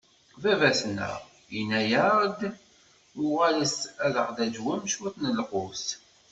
[0.41, 1.13] Baba-tneɣ,
[1.57, 2.39] inna-yaɣ-d:
[3.23, 5.87] Uɣalet ad ɣ-d-taǧwem cwiṭ n lqut.